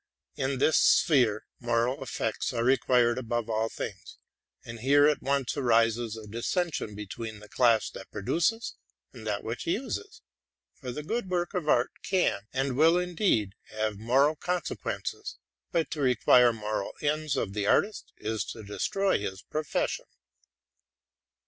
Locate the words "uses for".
9.67-10.87